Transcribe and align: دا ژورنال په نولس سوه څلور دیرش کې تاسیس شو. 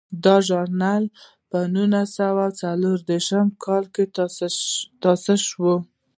دا 0.23 0.35
ژورنال 0.47 1.03
په 1.49 1.57
نولس 1.73 2.09
سوه 2.19 2.45
څلور 2.61 2.97
دیرش 3.09 3.29
کې 3.93 4.03
تاسیس 5.03 5.41
شو. 5.49 5.73